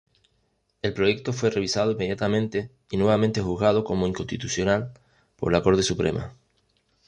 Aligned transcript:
El 0.81 0.95
proyecto 0.95 1.31
fue 1.31 1.51
revisado 1.51 1.91
inmediatamente 1.91 2.71
y 2.89 2.97
nuevamente 2.97 3.39
juzgado 3.39 3.83
como 3.83 4.07
inconstitucional 4.07 4.91
por 5.37 5.51
la 5.51 5.61
Corte 5.61 5.83
Suprema. 5.83 6.33